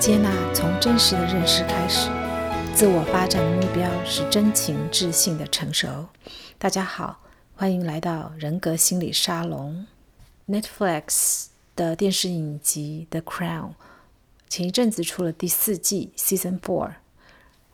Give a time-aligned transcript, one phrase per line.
[0.00, 2.08] 接纳从真实的认识开始，
[2.74, 6.06] 自我发展的目标是真情自信的成熟。
[6.56, 7.20] 大家好，
[7.54, 9.86] 欢迎来到人格心理沙龙。
[10.48, 13.68] Netflix 的电视影集《The Crown》
[14.48, 16.92] 前一阵子出了第四季 （Season Four），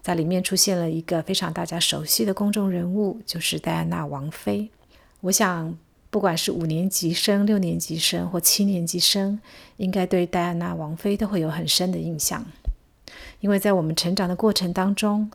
[0.03, 4.71] 在里面出现了一个非常大家熟悉的公众人物，就是戴安娜王妃。
[5.21, 5.79] 我想。
[6.17, 9.39] 不管是五年级生、六年级生或七年级生，
[9.77, 12.43] 应该对戴安娜王妃都会有很深的印象，
[13.41, 15.31] 因为在我们成长的过程当中，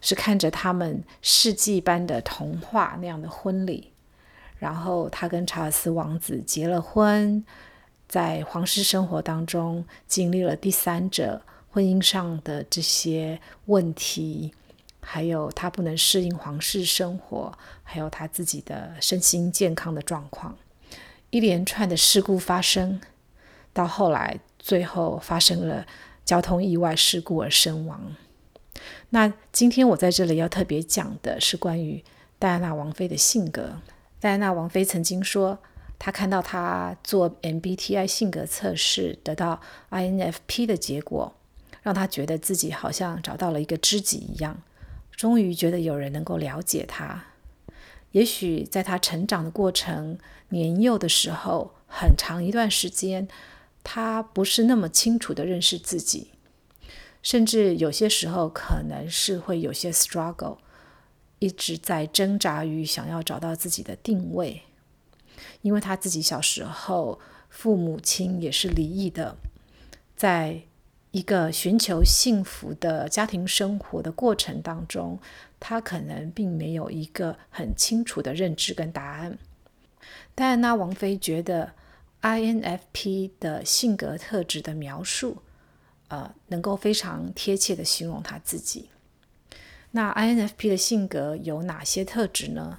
[0.00, 3.90] 是看着他们世纪般的童话那样的婚礼，
[4.60, 7.44] 然后他跟查尔斯王子结了婚，
[8.06, 14.52] 在皇室生活当中经历了第三者婚姻上的这些问题。
[15.00, 20.56] 还有他不能适应皇室生活，还有他自己的身心健康的状况，
[21.30, 23.00] 一连串的事故发生，
[23.72, 25.86] 到后来最后发生了
[26.24, 28.14] 交通意外事故而身亡。
[29.10, 32.04] 那今天我在这里要特别讲的是关于
[32.38, 33.80] 戴安娜王妃的性格。
[34.20, 35.58] 戴安娜王妃曾经说，
[35.98, 41.34] 她看到她做 MBTI 性格测试得到 INFP 的结果，
[41.82, 44.62] 让她觉得自己好像找到了一个知己一样。
[45.20, 47.26] 终于觉得有人能够了解他。
[48.12, 50.18] 也许在他成长的过程，
[50.48, 53.28] 年幼的时候，很长一段时间，
[53.84, 56.30] 他不是那么清楚地认识自己，
[57.20, 60.56] 甚至有些时候可能是会有些 struggle，
[61.38, 64.62] 一直在挣扎于想要找到自己的定位。
[65.60, 69.36] 因为他自己小时候父母亲也是离异的，
[70.16, 70.62] 在。
[71.12, 75.18] 一个寻求幸福的家庭生活的过程当中，
[75.58, 79.36] 他可能并没有一个很清楚的认知跟答案。
[80.36, 81.72] 戴安娜王妃觉得
[82.22, 85.42] INFP 的性格特质的描述，
[86.08, 88.90] 呃，能够非常贴切地形容他自己。
[89.90, 92.78] 那 INFP 的性格有哪些特质呢？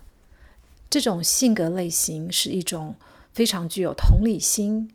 [0.90, 2.96] 这种性格类型是一种
[3.34, 4.90] 非常具有同理心，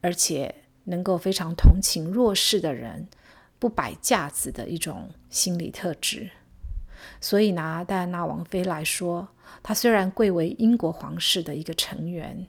[0.00, 0.56] 而且。
[0.84, 3.08] 能够非常同情弱势的人，
[3.58, 6.30] 不摆架子的一种心理特质。
[7.20, 9.28] 所以拿戴安娜王妃来说，
[9.62, 12.46] 她虽然贵为英国皇室的一个成员，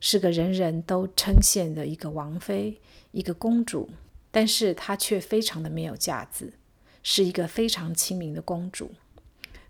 [0.00, 2.80] 是个人人都称羡的一个王妃、
[3.10, 3.90] 一个公主，
[4.30, 6.54] 但是她却非常的没有架子，
[7.02, 8.92] 是一个非常亲民的公主。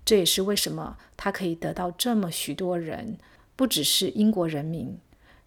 [0.04, 3.18] 这也是为什么她可以得到这么许多人，
[3.56, 4.98] 不只是英国人民。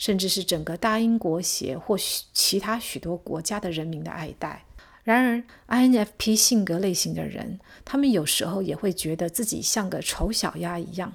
[0.04, 4.66] 甚至是整个大英国协或许其他许多国家的人民的爱戴。
[5.06, 11.14] 然而，INFP 性格类型的人，他们有时候也会觉得自己像个丑小鸭一样。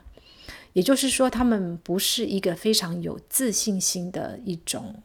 [0.72, 5.03] 也就是说，他们不是一个非常有自信心的一种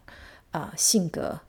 [0.51, 1.41] 啊、呃、性格。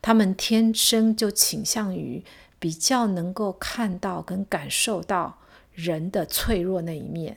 [0.00, 2.24] 他们天生就倾向于
[2.58, 5.40] 比较能够看到跟感受到
[5.74, 7.36] 人的脆弱那一面。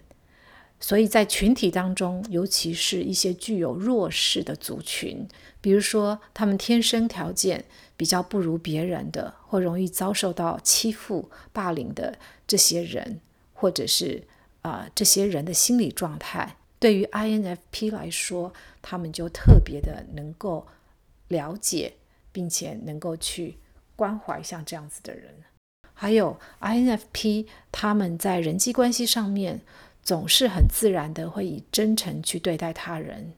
[0.88, 5.28] 所以在群体当中，尤其是一些具有弱势的族群，
[5.60, 7.66] 比如说他们天生条件
[7.98, 13.20] 比较不如别人的，或容易遭受到欺负、霸凌的这些人，
[13.56, 14.28] 或者是
[14.62, 18.54] 啊、这些人的心理状态，对于 INFP 来说，
[18.84, 20.68] 他们就特别的能够
[21.30, 21.94] 了解，
[22.32, 23.58] 并且能够去
[23.96, 25.34] 关怀像这样子的人。
[25.96, 29.62] 还有 INFP，他们在人际关系上面。
[30.06, 33.34] 总是很自然的会以真诚去对待他人，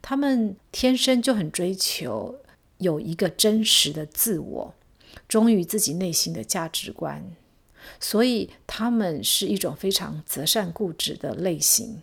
[0.00, 2.36] 他们天生就很追求
[2.78, 4.74] 有一个真实的自我，
[5.28, 7.22] 忠于自己内心的价值观，
[8.00, 12.02] 所以他们是一种非常择善固执的类型。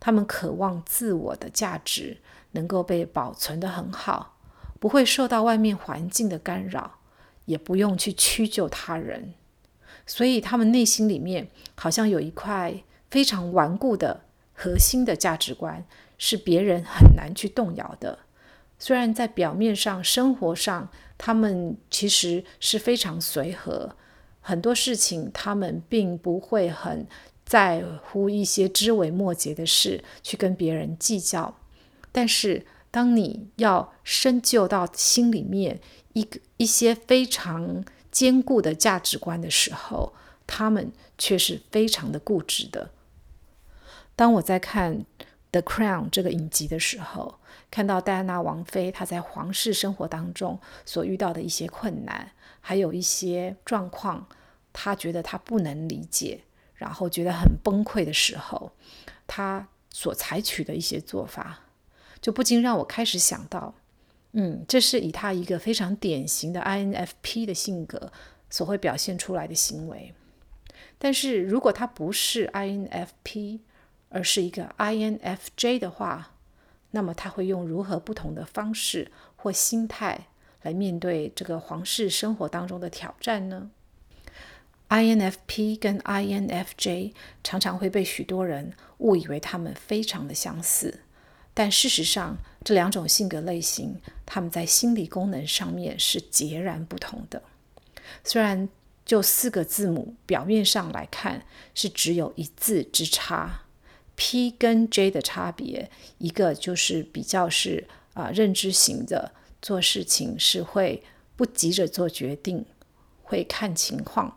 [0.00, 2.16] 他们渴望自我的价值
[2.52, 4.40] 能够被保存得很好，
[4.80, 6.98] 不会受到外面环境的干扰，
[7.44, 9.34] 也不用去屈就他人，
[10.04, 11.46] 所以他们内心里面
[11.76, 12.82] 好像有一块。
[13.12, 14.22] 非常顽固的
[14.54, 15.84] 核心的价值观
[16.16, 18.20] 是别人很难去动摇的。
[18.78, 20.88] 虽然在表面上、生活上，
[21.18, 23.94] 他们其实是非常随和，
[24.40, 27.06] 很多事情他们并不会很
[27.44, 31.54] 在乎一些枝微末节的事去跟别人计较。
[32.10, 35.80] 但是，当你要深究到心里面
[36.14, 40.14] 一个一些非常坚固的价值观的时候，
[40.46, 42.90] 他们却是非常的固执的。
[44.14, 44.98] 当我在看
[45.50, 47.38] 《The Crown》这个影集的时候，
[47.70, 54.26] 看到戴安娜王妃她在皇室生活当中所遇到的一些困难，还有一些状况，
[54.72, 56.42] 她觉得她不能理解，
[56.74, 58.72] 然后觉得很崩溃的时候，
[59.26, 61.60] 她所采取的一些做法，
[62.20, 63.74] 就不禁让我开始想到，
[64.32, 68.12] 嗯，这是以他一个非常典型的 INFP 的性格
[68.48, 70.14] 所会表现出来的行为。
[70.98, 73.60] 但是如果他不是 INFP，
[74.12, 76.32] 而是一个 INFJ 的话，
[76.90, 80.26] 那么他会用如何不同的方式或心态
[80.62, 83.70] 来面对这个皇室生活当中的挑战呢
[84.88, 91.00] ？INFP 跟 INFJ 常常会被许多人误以为他们非常的相似，
[91.54, 97.42] 但事实上，这两种性格类型，他们在心理功能上面是截然不同的。
[98.22, 98.68] 虽然
[99.06, 103.61] 就四个字母表面上来看是只有一字之差
[104.16, 111.02] ，P 跟 J 的差别，一个就是比较是啊、认知型的，做事情是会
[111.36, 112.64] 不急着做决定，
[113.22, 114.36] 会看情况，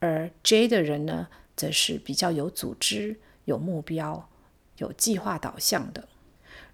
[0.00, 4.28] 而 J 的人呢，则是比较有组织、有目标、
[4.78, 6.08] 有计划导向的。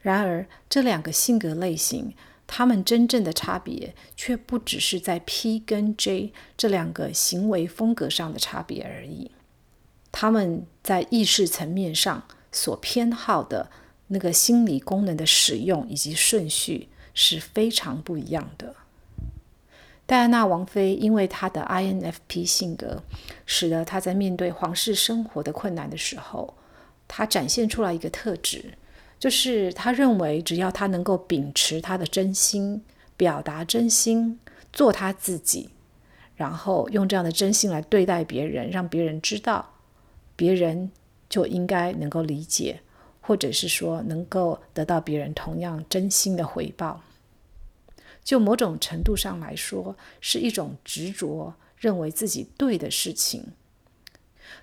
[0.00, 2.14] 然而，这两个性格类型，
[2.46, 9.30] 他们真正的差别却不只是在 P 跟 J 这两个行为风格上的差别而已。
[10.12, 12.22] 他们在意识层面上
[12.52, 13.70] 所偏好的
[14.08, 18.74] 那个心理功能的使用以及顺序是非常不一样的。
[20.06, 23.02] 戴安娜王妃因为她的 INFP 性格，
[23.46, 26.54] 使得她在面对皇室生活的困难的时候，
[27.06, 28.74] 她展现出来一个特质。
[29.20, 32.82] 就是她认为，只要她能够秉持她的真心，
[33.16, 34.40] 表达真心，
[34.72, 35.70] 做她自己，
[36.34, 39.74] 然后用这样的真心来对待别人，让别人知道，
[40.40, 40.90] 别人
[41.28, 42.80] 就应该能够理解，
[43.20, 47.02] 或者是说能够得到别人同样真心的回报。
[48.24, 53.48] 就某种程度上来说，是一种执着，认为自己对的事情。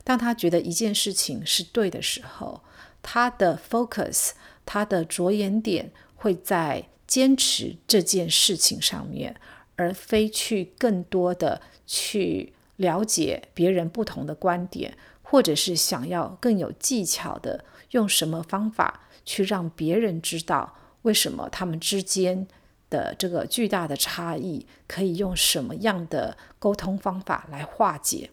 [0.03, 2.63] 当他觉得一件事情是对的时候，
[3.03, 4.31] 他的 focus，
[4.65, 9.35] 他的着眼点会在坚持这件事情上面，
[9.75, 14.97] 而非去更多的去了解别人不同的观点，
[15.29, 22.47] 或者是想要更有技巧的用什么方法去让别人知道为什么他们之间
[22.89, 28.29] 的这个巨大的差异，可以用什么样的沟通方法来化解。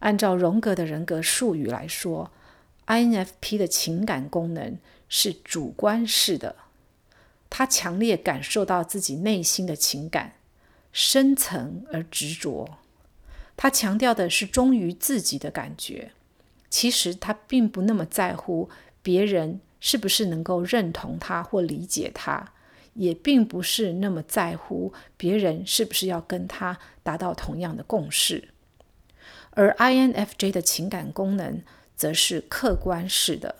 [0.00, 2.32] 按照荣格的人格术语来说
[2.88, 4.76] ，INFP 的情感功能
[5.08, 6.56] 是主观式的，
[7.48, 10.34] 他强烈感受到自己内心的情感，
[10.92, 12.78] 深层而执着。
[13.56, 16.12] 他强调的是忠于自己的感觉，
[16.68, 18.68] 其实他并不那么在乎
[19.02, 22.52] 别人是不是能够认同他或理解他，
[22.94, 28.48] 也并不是那么在乎别人是不是要跟他达到同样的共识。
[29.50, 31.62] 而 INFJ 的情感功能，
[31.94, 33.54] 则是客观式的，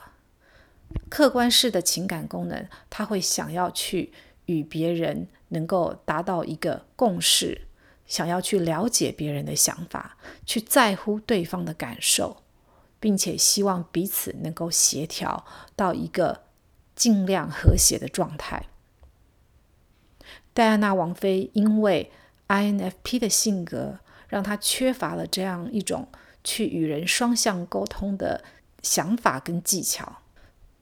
[1.09, 4.13] 客观式的情感功能，他会想要去
[4.47, 7.63] 与别人能够达到一个共识，
[8.07, 12.43] 想要去了解别人的想法，去在乎对方的感受，
[13.01, 16.43] 并且希望彼此能够协调到一个
[16.95, 18.67] 尽量和谐的状态。
[20.53, 22.11] 戴安娜王妃因为
[22.49, 23.99] INFP 的性格，
[24.29, 26.09] 让她缺乏了这样一种。
[26.47, 28.45] 去与人双向沟通的
[28.83, 30.19] 想法跟技巧，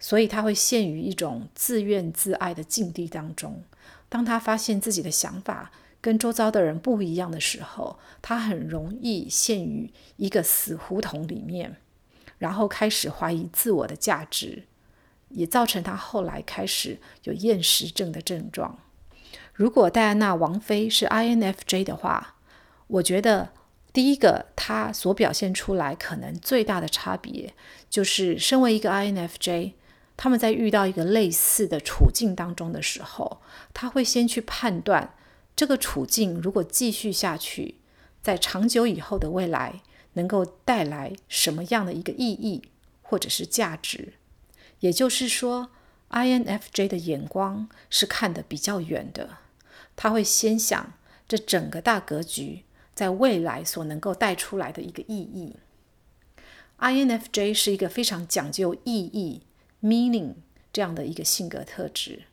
[0.01, 3.63] 所以他会陷于一种自怨自艾的境地当中。
[4.09, 5.71] 当他发现自己的想法
[6.03, 11.77] 跟周遭的人不一样的时候，他很容易陷于一个死胡同里面，
[12.37, 14.65] 然后开始怀疑自我的价值，
[15.31, 18.79] 也造成他后来开始有厌食症的症状。
[19.55, 22.35] 如果戴安娜王妃是 INFJ 的话，
[22.89, 23.49] 我觉得。
[23.95, 27.53] 第一个，他所表现出来可能最大的差别，
[27.91, 29.75] 就是身为一个 INFJ，
[30.17, 33.43] 他们在遇到一个类似的处境当中的时候，
[33.75, 35.13] 他会先去判断
[35.55, 37.77] 这个处境如果继续下去，
[38.23, 39.83] 在长久以后的未来
[40.15, 42.63] 能够带来什么样的一个意义
[43.03, 44.15] 或者是价值。
[44.81, 45.71] 也就是说
[46.11, 49.39] ，INFJ 的眼光是看得比较远的，
[49.95, 50.95] 他会先想
[51.29, 52.65] 这整个大格局。
[52.95, 55.57] 在未来所能够带出来的一个意义
[56.79, 59.41] ，INFJ 是一个非常讲究意义
[59.83, 60.35] （meaning）
[60.71, 62.25] 这样的一个性格特质。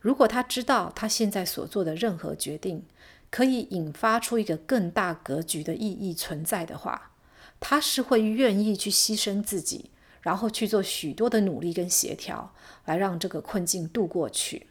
[0.00, 2.84] 如果他知道他现在所做的任何决定
[3.30, 7.12] 可以引发出一个更大格局的意义存在的话，
[7.60, 9.90] 他是会愿意去牺牲自己，
[10.22, 12.54] 然后去做许多的努力跟协调，
[12.86, 14.66] 来让这个困境度过去。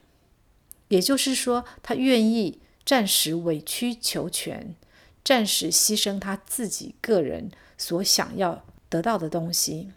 [0.88, 4.76] 也就是说，他愿意暂时委曲求全。
[5.22, 9.92] 暂时牺牲他自己个人所想要得到的东西，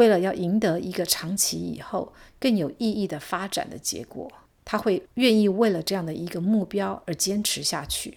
[0.00, 4.32] 为了要赢得一个长期以后更有意义的发展的结果，
[4.64, 8.16] 他会愿意为了这样的一个目标而坚持下去。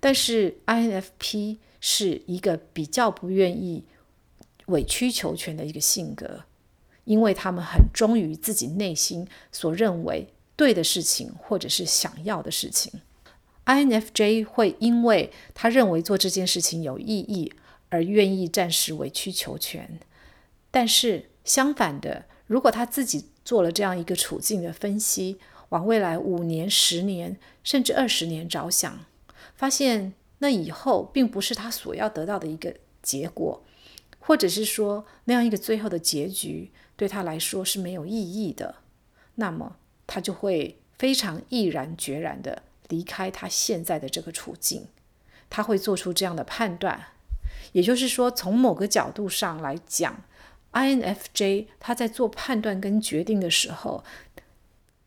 [0.00, 3.84] 但是 INFP 是一个比较不愿意
[4.66, 6.40] 委曲求全的一个性格，
[7.04, 13.00] 因为他们很忠于自己内心所认为对的事情，或者是想要的事情。
[13.66, 17.52] INFJ 会因为他认为做这件事情有意义
[17.88, 20.00] 而愿意暂时委曲求全，
[20.70, 25.38] 但是相反的，如果他自己做了这样一个处境的分析，
[25.70, 29.04] 往未来五年、十年甚至二十年着想，
[29.54, 33.64] 发现那以后并不是他所要得到的一个结果，
[34.18, 38.76] 或者是说那样一个最后的结局对他来说是没有意义的，
[39.36, 44.86] 那么他就会非常毅然决然地离开他现在的这个处境。
[45.48, 47.08] 他会做出这样的判断，
[47.72, 50.22] 也就是说，从某个角度上来讲
[50.72, 54.04] ，INFJ 他在做判断跟决定的时候。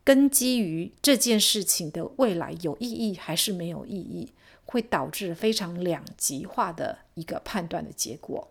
[0.06, 4.34] 根基于这件事情的未来有意义还是没有意义，
[4.66, 8.50] 会导致非常两极化的一个判断的结果。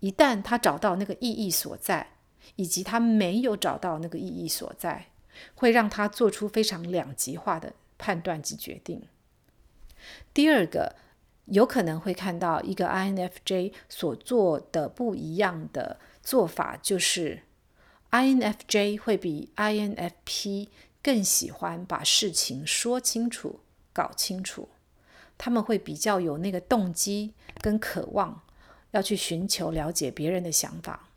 [0.00, 2.08] 一旦他找到那个意义所在，
[2.56, 5.06] 以及他没有找到那个意义所在，
[5.54, 9.00] 会让他做出非常两极化的判断及决定。
[10.34, 10.96] 第二个，
[11.44, 17.42] 有可能会看到一个 INFJ 所做的不一样的做法，就是。
[18.10, 20.68] INFJ 会比 INFP
[21.00, 23.60] 更喜欢把事情说清楚、
[23.92, 24.70] 搞清楚。
[25.38, 28.42] 他们会比较有那个动机跟渴望，
[28.90, 31.10] 要去寻求了解别人的想法。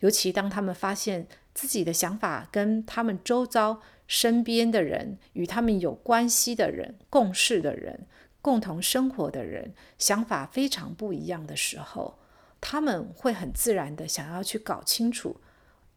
[0.00, 8.06] 尤其当他们发现自己的想法跟他们周遭身边的人、与他们有关系的人、共事的人、
[8.42, 12.18] 共同生活的人想法非常不一样的时候，
[12.62, 15.36] 他们会很自然的想要去搞清楚。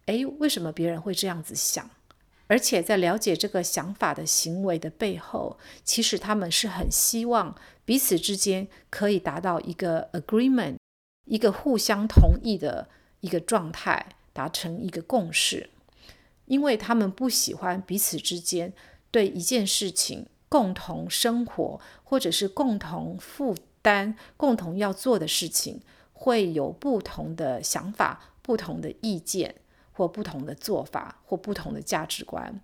[0.07, 1.89] 哎，为什么别人会这样子想？
[2.47, 7.55] 而且在了解这个想法的行为的背后，其实他们是很希望
[7.85, 10.75] 彼此之间可以达到一个 agreement，
[11.25, 12.89] 一个互相同意的
[13.21, 15.69] 一个状态，达成一个共识。
[16.45, 18.71] 因为他们不喜欢彼此之间
[19.09, 25.81] 对一件事情共同生活，或者是共同负担、共同要做的事情，
[26.15, 29.53] 会有不同的想法、不同的意见。
[29.97, 32.59] 或不同的做法，或不同的价值观，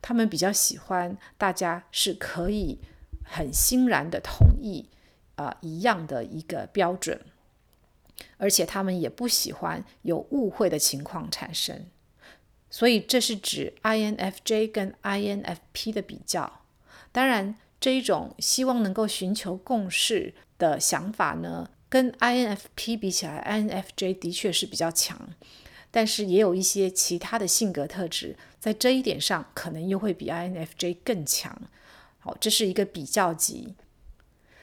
[0.00, 2.78] 他们比较喜欢大家是可以
[3.24, 4.88] 很欣然的同意
[5.34, 7.20] 啊、一样的一个标准，
[8.36, 11.86] 而且他们也不喜欢有误会的情况产生。
[12.70, 16.60] 所以这是指 INFJ 跟 INFP 的比较。
[17.10, 25.28] 当然，这一种希望能够寻求共识的想法呢，跟 INFP 比起来，INFJ 的确是比较强。
[25.90, 31.58] 但是也有一些其他的性格特质，在这一点上可能又会比 INFJ 更强。
[32.18, 33.74] 好，这是一个比较级。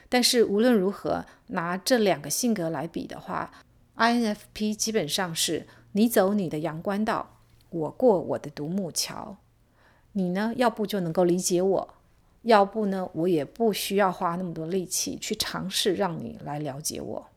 [0.08, 3.50] 但是无论如何，拿这两个性格来比的话
[3.96, 7.40] ，INFP 基本上是你走你的阳关道，
[7.70, 9.36] 我过我的独木桥。
[10.12, 11.94] 你呢，要不就能够理解我，
[12.46, 17.28] 要不呢，我也不需要花那么多力气去尝试让你来了解我。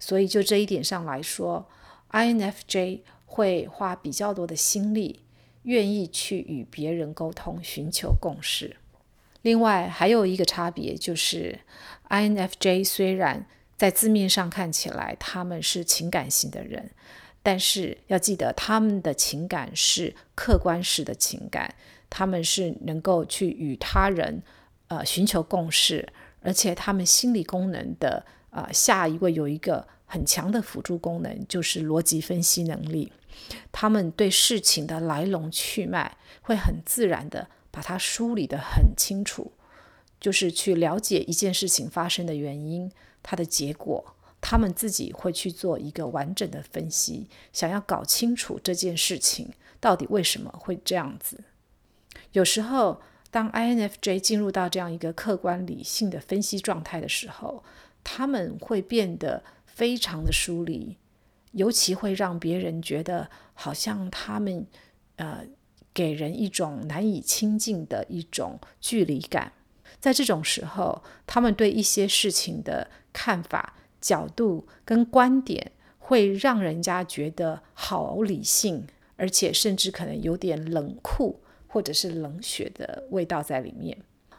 [0.00, 1.66] 所以就这一点上来说
[2.10, 5.20] ，INFJ 会花比较多的心力，
[5.62, 8.76] 愿意去与别人沟通，寻求共识。
[9.42, 11.60] 另外还有一个差别就是
[12.08, 16.90] ，INFJ 虽然在字面上看起来他们是情感型的人，
[17.44, 21.76] 但是要记得他们的情感是客观式的情感，
[22.10, 24.42] 他们是能够去与他人
[24.88, 26.08] 呃寻求共识，
[26.40, 29.86] 而且他们心理功能的呃下一位有一个。
[30.08, 33.12] 很强的辅助功能就是逻辑分析能力，
[33.72, 39.50] 他们对事情的来龙去脉会很自然的把它梳理得很清楚，
[40.20, 42.88] 就是去了解一件事情发生的原因，
[43.20, 51.42] 它的结果，他们自己会去做一个完整的分析，想要搞清楚这件事情到底为什么会这样子。
[52.36, 53.00] 有时候，
[53.30, 57.64] 当 INFJ 进入到这样一个客观理性的分析状态的时候，
[58.02, 59.42] 他们会变得。
[59.76, 60.96] 非常的疏离，
[61.52, 64.66] 尤其会让别人觉得好像他们，
[65.16, 65.46] 呃，
[65.92, 69.52] 给人一种难以亲近的一种距离感。
[70.00, 83.96] 在这种时候，他们对一些事情的看法、角度跟观点，会让人家觉得好理性，而且甚至可能有点冷酷或者是冷血的味道在里面。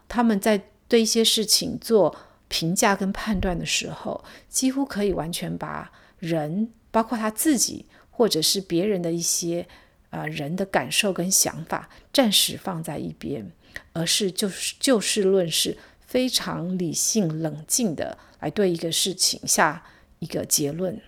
[0.08, 2.16] 他们在对一些事情做。
[2.50, 9.68] 评价跟判断的时候，几乎可以完全把人，包括他自己或者是别人的一些
[10.12, 13.52] 啊、人的感受跟想法暂时放在一边，
[13.92, 19.84] 而是就是就事论事，非常理性冷静的来对一个事情下
[20.20, 21.02] 一个结论。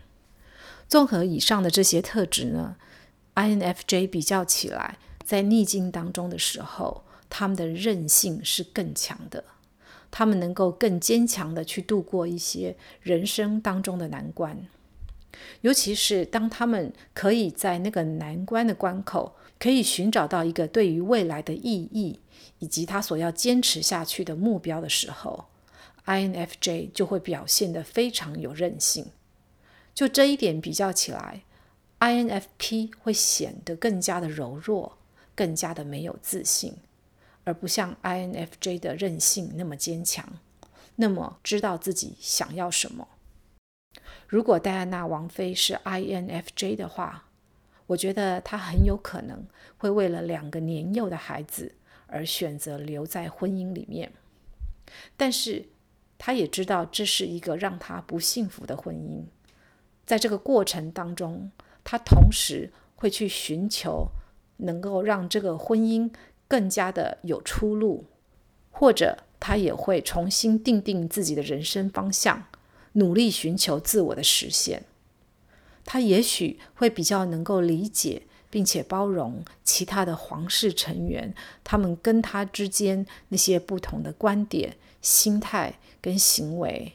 [0.89, 2.75] 综合以上的这些特质呢
[3.35, 4.97] ，INFJ 比较起来，
[5.29, 9.43] 在逆境当中的时候，他们的韧性是更强的，
[10.09, 14.65] 他们能够更坚强的去度过一些人生当中的难关。
[15.61, 22.19] 尤其是当他们可以在那个难关的关口，可以寻找到一个对于未来的意义，
[22.57, 25.45] 以及他所要坚持下去的目标的时候
[26.07, 29.05] ，INFJ 就会表现得非常有韧性。
[29.93, 31.43] 就这一点比较起来
[31.99, 34.97] ，INFP 会显得更加的柔弱，
[35.39, 36.73] 更加的没有自信，
[37.45, 40.27] 而不像 INFJ 的韧性那么坚强，
[40.97, 43.07] 那么知道自己想要什么。
[44.27, 47.29] 如果戴安娜王妃是 INFJ 的话，
[47.87, 51.73] 我觉得她很有可能会为了两个年幼的孩子
[52.07, 54.11] 而选择留在婚姻里面。
[55.15, 55.69] 但是，
[56.17, 59.23] 她也知道这是一个让她不幸福的婚姻。
[60.05, 61.49] 在这个过程当中，
[61.85, 64.09] 她同时会去寻求
[64.59, 66.09] 能够让这个婚姻
[66.47, 68.05] 更加的有出路，
[68.71, 72.45] 或者他也会重新定定自己的人生方向。
[72.93, 74.83] 努力寻求自我的实现，
[75.85, 86.93] 他也许会比较能够理解并且包容其他的皇室成员，他们跟他之间那些不同的观点、心态跟行为，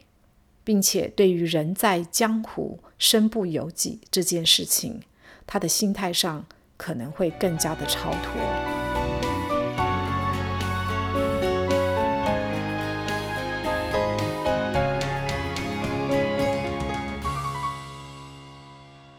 [0.64, 5.00] 并且对于人在江湖身不由己这件事情，
[5.46, 6.44] 他的心态上
[6.76, 8.73] 可能会更加的超脱。